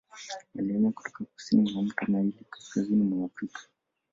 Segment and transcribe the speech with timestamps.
[0.55, 3.61] Walihamia kutoka kusini mwa mto Naili kaskazini mwa Afrika